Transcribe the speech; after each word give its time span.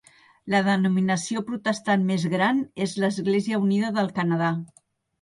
La 0.53 0.61
denominació 0.67 1.43
protestant 1.51 2.07
més 2.09 2.27
gran 2.33 2.65
és 2.89 2.99
l'Església 3.05 3.63
Unida 3.71 3.97
del 4.01 4.15
Canadà. 4.21 4.55